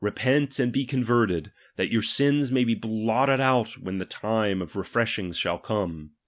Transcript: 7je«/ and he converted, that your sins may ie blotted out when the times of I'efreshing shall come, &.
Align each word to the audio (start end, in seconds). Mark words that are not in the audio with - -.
7je«/ 0.03 0.59
and 0.59 0.73
he 0.73 0.83
converted, 0.83 1.51
that 1.75 1.91
your 1.91 2.01
sins 2.01 2.51
may 2.51 2.61
ie 2.63 2.73
blotted 2.73 3.39
out 3.39 3.77
when 3.77 3.99
the 3.99 4.05
times 4.05 4.63
of 4.63 4.73
I'efreshing 4.73 5.35
shall 5.35 5.59
come, 5.59 6.09
&. 6.13 6.19